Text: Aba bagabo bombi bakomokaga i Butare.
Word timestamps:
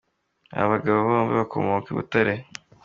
Aba 0.57 0.71
bagabo 0.73 0.99
bombi 1.07 1.33
bakomokaga 1.39 1.89
i 1.91 1.95
Butare. 1.97 2.33